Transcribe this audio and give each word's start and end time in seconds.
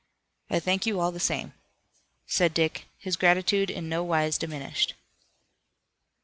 "I 0.49 0.59
thank 0.59 0.87
you, 0.87 0.99
all 0.99 1.11
the 1.11 1.19
same," 1.19 1.53
said 2.25 2.55
Dick, 2.55 2.87
his 2.97 3.15
gratitude 3.15 3.69
in 3.69 3.87
nowise 3.87 4.39
diminished. 4.39 4.95